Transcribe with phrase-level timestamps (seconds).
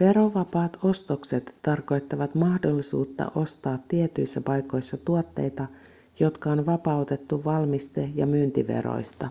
[0.00, 5.66] verovapaat ostokset tarkoittavat mahdollisuutta ostaa tietyissä paikoissa tuotteita
[6.20, 9.30] jotka on vapautettu valmiste- ja myyntiveroista